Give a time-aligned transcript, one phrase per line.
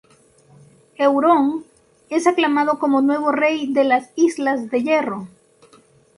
[0.97, 1.63] Euron
[2.09, 5.27] es aclamado como nuevo Rey de las Islas del Hierro.